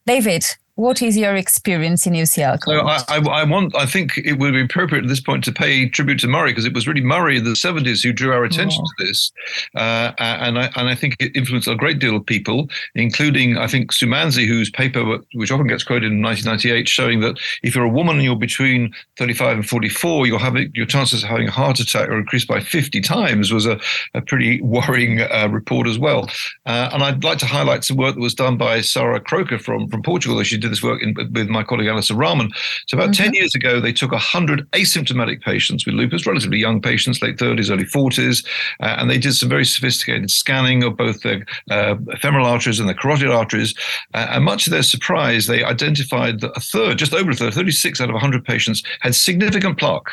[0.07, 0.45] David,
[0.79, 2.61] what is your experience in UCL?
[2.65, 3.75] So I, I, I, want.
[3.75, 6.67] I think it would be appropriate at this point to pay tribute to Murray because
[6.67, 8.89] it was really Murray in the seventies who drew our attention oh.
[8.89, 9.33] to this,
[9.75, 13.67] uh, and I and I think it influenced a great deal of people, including I
[13.67, 17.85] think Sue Manzi, whose paper, which often gets quoted in 1998, showing that if you're
[17.85, 21.51] a woman and you're between 35 and 44, you're having your chances of having a
[21.51, 23.81] heart attack are increased by 50 times, was a,
[24.15, 26.31] a pretty worrying uh, report as well.
[26.67, 29.89] Uh, and I'd like to highlight some work that was done by Sarah Croca from
[29.89, 30.41] from Portugal.
[30.45, 32.51] She did did this work in, with my colleague Anisur Rahman.
[32.87, 33.25] So about mm-hmm.
[33.25, 37.71] 10 years ago, they took 100 asymptomatic patients with lupus, relatively young patients, late 30s,
[37.71, 38.47] early 40s,
[38.81, 42.89] uh, and they did some very sophisticated scanning of both the uh, femoral arteries and
[42.89, 43.75] the carotid arteries.
[44.15, 47.55] Uh, and much to their surprise, they identified that a third, just over a third,
[47.55, 50.11] 36 out of 100 patients had significant plaque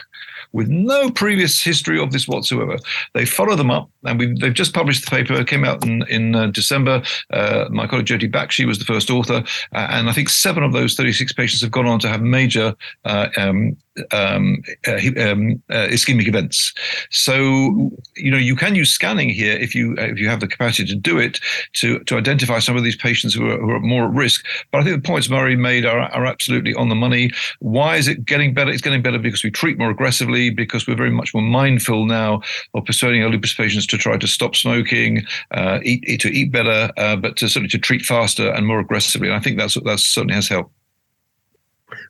[0.53, 2.77] with no previous history of this whatsoever.
[3.13, 5.33] They follow them up, and we they've just published the paper.
[5.33, 7.03] It came out in, in uh, December.
[7.31, 10.95] Uh, my colleague Jyoti Bakshi was the first author, and I think seven of those
[10.95, 12.75] 36 patients have gone on to have major
[13.05, 13.77] uh, um,
[14.11, 16.73] um, uh, um, uh, ischemic events.
[17.09, 20.87] So you know you can use scanning here if you if you have the capacity
[20.89, 21.39] to do it
[21.73, 24.45] to to identify some of these patients who are, who are more at risk.
[24.71, 27.31] But I think the points Murray made are, are absolutely on the money.
[27.59, 28.71] Why is it getting better?
[28.71, 32.41] It's getting better because we treat more aggressively, because we're very much more mindful now
[32.73, 36.51] of persuading our lupus patients to try to stop smoking, uh, eat, eat, to eat
[36.51, 39.27] better, uh, but to certainly to treat faster and more aggressively.
[39.27, 40.71] And I think that's that certainly has helped.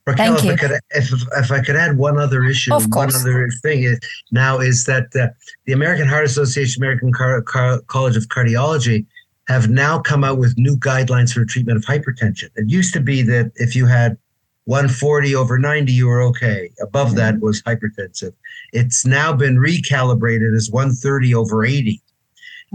[0.08, 0.52] Raquel, Thank if you.
[0.52, 4.00] I could, if, if I could add one other issue, of one other thing is
[4.32, 5.28] now is that uh,
[5.66, 9.06] the American Heart Association, American Car- Car- College of Cardiology,
[9.48, 12.50] have now come out with new guidelines for treatment of hypertension.
[12.56, 14.18] It used to be that if you had
[14.66, 16.72] 140 over 90, you were okay.
[16.82, 18.34] Above that was hypertensive.
[18.74, 22.02] It's now been recalibrated as 130 over 80.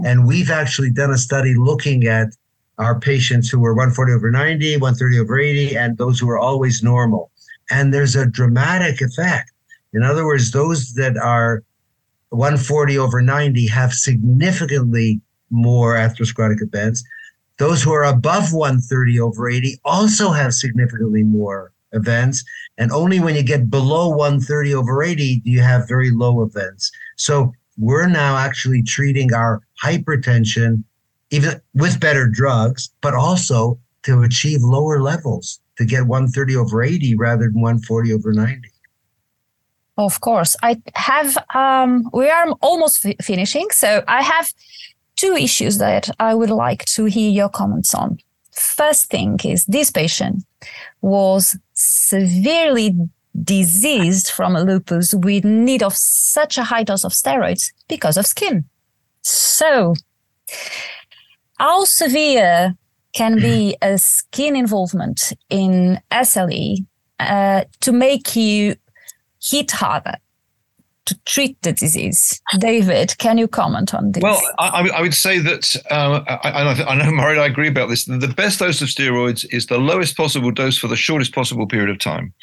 [0.05, 2.29] And we've actually done a study looking at
[2.77, 6.81] our patients who were 140 over 90, 130 over 80, and those who are always
[6.81, 7.31] normal.
[7.69, 9.51] And there's a dramatic effect.
[9.93, 11.63] In other words, those that are
[12.29, 17.03] 140 over 90 have significantly more atherosclerotic events.
[17.57, 22.43] Those who are above 130 over 80 also have significantly more events.
[22.77, 26.91] And only when you get below 130 over 80 do you have very low events.
[27.17, 30.83] So we're now actually treating our hypertension
[31.31, 37.15] even with better drugs, but also to achieve lower levels to get 130 over 80
[37.15, 38.69] rather than 140 over 90.
[39.97, 40.55] Of course.
[40.61, 43.67] I have, um, we are almost f- finishing.
[43.71, 44.51] So I have
[45.15, 48.19] two issues that I would like to hear your comments on.
[48.51, 50.43] First thing is this patient
[51.01, 52.95] was severely
[53.43, 58.65] diseased from lupus with need of such a high dose of steroids because of skin.
[59.21, 59.93] So
[61.61, 62.75] how severe
[63.13, 66.77] can be a skin involvement in SLE
[67.19, 68.75] uh, to make you
[69.39, 70.15] hit harder
[71.05, 72.41] to treat the disease.
[72.59, 74.21] David, can you comment on this?
[74.21, 78.05] Well, I, I would say that um, I, I, know Murray I agree about this.
[78.05, 81.89] The best dose of steroids is the lowest possible dose for the shortest possible period
[81.89, 82.33] of time,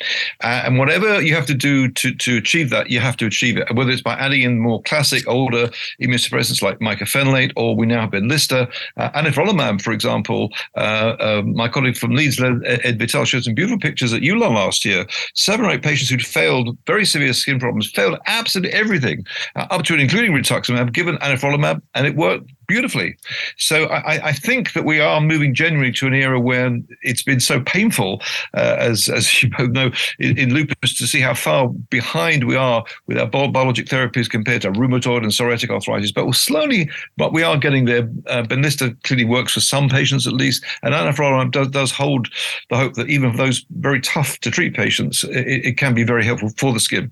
[0.42, 3.56] uh, and whatever you have to do to to achieve that, you have to achieve
[3.56, 3.72] it.
[3.74, 5.70] Whether it's by adding in more classic, older
[6.02, 10.52] immunosuppressants like mycophenolate, or we now have Benlysta, uh, anifrolumab, for example.
[10.76, 14.84] Uh, uh, my colleague from Leeds, Ed Vital, showed some beautiful pictures at EULAR last
[14.84, 15.06] year.
[15.34, 19.26] Seven or eight patients who'd failed very severe skin problems, failed absolutely absolutely everything,
[19.56, 23.14] uh, up to and including rituximab, given anifrolumab, and it worked beautifully.
[23.58, 27.40] So I, I, think that we are moving generally to an era where it's been
[27.40, 28.22] so painful,
[28.54, 32.56] uh, as as you both know, in, in, lupus, to see how far behind we
[32.56, 36.12] are with our biologic therapies compared to rheumatoid and psoriatic arthritis.
[36.12, 36.88] But we're slowly,
[37.18, 38.08] but we are getting there.
[38.26, 42.28] Uh, Benlysta clearly works for some patients at least, and anifrolumab does, does hold
[42.70, 46.02] the hope that even for those very tough to treat patients, it, it can be
[46.02, 47.10] very helpful for the skin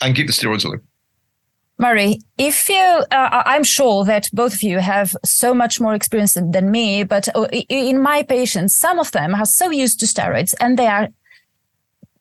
[0.00, 0.78] and keep the steroids low.
[1.78, 2.76] Murray, if you,
[3.10, 7.34] uh, I'm sure that both of you have so much more experience than me, but
[7.34, 11.08] uh, in my patients, some of them are so used to steroids and they are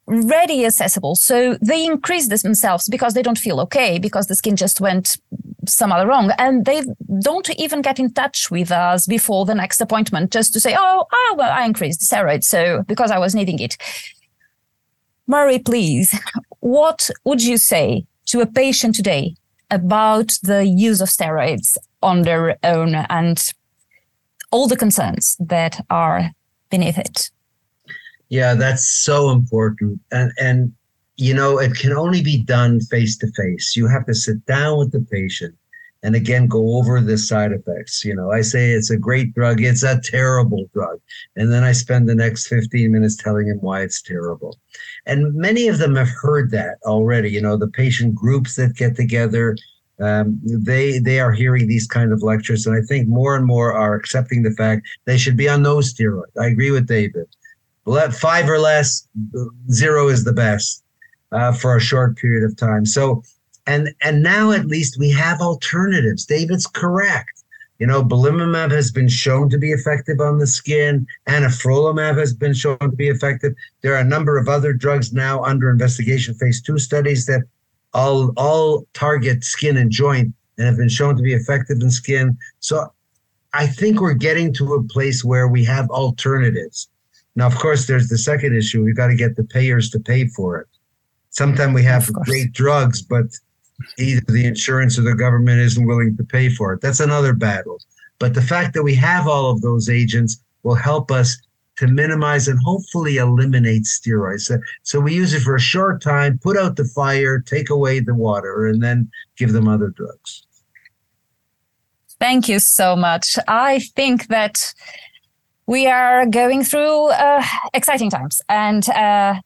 [0.09, 1.15] ready accessible.
[1.15, 5.17] So they increase this themselves because they don't feel okay, because the skin just went
[5.67, 6.31] some other wrong.
[6.37, 6.83] And they
[7.21, 11.05] don't even get in touch with us before the next appointment just to say, oh,
[11.11, 12.45] oh well, I increased the steroids.
[12.45, 13.77] So because I was needing it.
[15.29, 16.13] Murray, please,
[16.59, 19.35] what would you say to a patient today
[19.71, 23.53] about the use of steroids on their own and
[24.51, 26.31] all the concerns that are
[26.69, 27.29] beneath it.
[28.29, 29.99] Yeah, that's so important.
[30.11, 30.73] And and
[31.17, 33.75] you know, it can only be done face to face.
[33.75, 35.55] You have to sit down with the patient
[36.03, 38.05] and again go over the side effects.
[38.05, 40.99] You know, I say it's a great drug, it's a terrible drug.
[41.35, 44.57] And then I spend the next 15 minutes telling him why it's terrible.
[45.05, 47.31] And many of them have heard that already.
[47.31, 49.57] You know, the patient groups that get together,
[49.99, 53.73] um, they they are hearing these kind of lectures, and I think more and more
[53.73, 56.37] are accepting the fact they should be on no steroids.
[56.39, 57.27] I agree with David.
[58.13, 59.07] Five or less,
[59.71, 60.83] zero is the best
[61.31, 62.85] uh, for a short period of time.
[62.85, 63.23] So
[63.69, 66.25] and and now at least we have alternatives.
[66.25, 67.43] David's correct.
[67.77, 71.05] You know, belimumab has been shown to be effective on the skin.
[71.27, 73.53] Anifrolumab has been shown to be effective.
[73.81, 77.43] There are a number of other drugs now under investigation, phase two studies that
[77.93, 82.37] all all target skin and joint and have been shown to be effective in skin.
[82.59, 82.91] So
[83.53, 86.89] I think we're getting to a place where we have alternatives.
[87.35, 88.83] Now, of course, there's the second issue.
[88.83, 90.67] We've got to get the payers to pay for it.
[91.29, 93.27] Sometimes we have great drugs, but
[93.97, 96.81] either the insurance or the government isn't willing to pay for it.
[96.81, 97.79] That's another battle.
[98.19, 101.37] But the fact that we have all of those agents will help us
[101.77, 104.41] to minimize and hopefully eliminate steroids.
[104.41, 108.01] So, so, we use it for a short time, put out the fire, take away
[108.01, 110.45] the water, and then give them other drugs.
[112.19, 113.37] Thank you so much.
[113.47, 114.73] I think that
[115.67, 119.39] we are going through uh, exciting times and uh,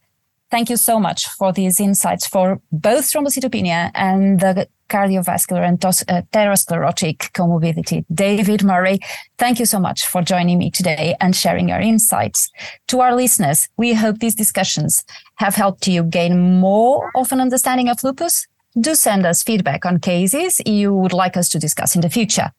[0.53, 5.89] Thank you so much for these insights for both thrombocytopenia and the cardiovascular and uh,
[5.89, 8.05] atherosclerotic comorbidity.
[8.13, 8.99] David Murray,
[9.39, 12.51] thank you so much for joining me today and sharing your insights.
[12.89, 15.03] To our listeners, we hope these discussions
[15.37, 18.45] have helped you gain more of an understanding of lupus.
[18.79, 22.51] Do send us feedback on cases you would like us to discuss in the future.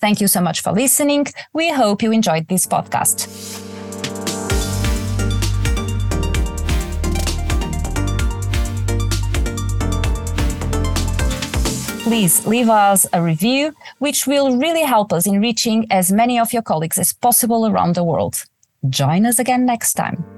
[0.00, 1.26] Thank you so much for listening.
[1.52, 3.61] We hope you enjoyed this podcast.
[12.02, 16.52] Please leave us a review, which will really help us in reaching as many of
[16.52, 18.44] your colleagues as possible around the world.
[18.88, 20.31] Join us again next time.